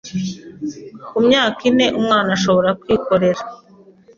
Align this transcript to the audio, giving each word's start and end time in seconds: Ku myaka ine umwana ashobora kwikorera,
Ku 1.09 1.17
myaka 1.27 1.59
ine 1.69 1.85
umwana 1.99 2.29
ashobora 2.37 2.69
kwikorera, 2.81 3.41